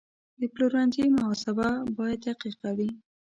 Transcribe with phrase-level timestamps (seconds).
[0.39, 1.67] د پلورنځي محاسبه
[1.97, 2.89] باید دقیقه وي.